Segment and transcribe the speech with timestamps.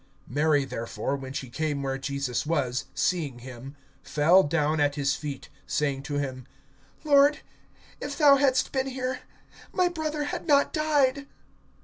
[0.31, 5.47] (32)Mary therefore, when she came where Jesus was, seeing him, fell down at his feet,
[5.67, 6.47] saying to him:
[7.03, 7.41] Lord,
[7.99, 9.19] if thou hadst been here,
[9.71, 11.27] my brother had not died.